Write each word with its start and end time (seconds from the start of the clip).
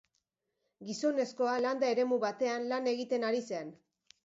Gizonezkoa 0.87 1.51
landa 1.67 1.91
eremu 1.97 2.19
batean 2.25 2.67
lan 2.73 2.91
egiten 2.95 3.31
ari 3.31 3.47
zen. 3.55 3.73